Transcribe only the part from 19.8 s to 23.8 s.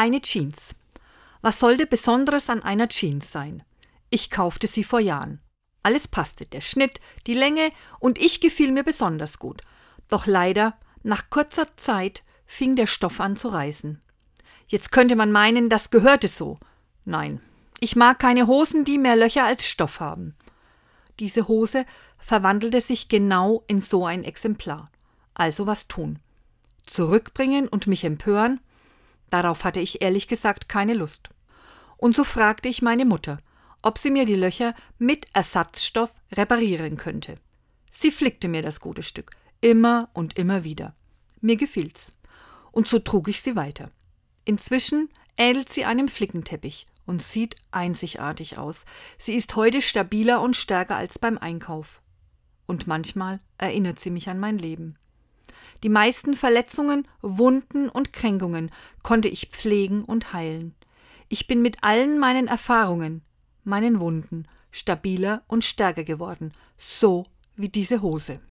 haben. Diese Hose verwandelte sich genau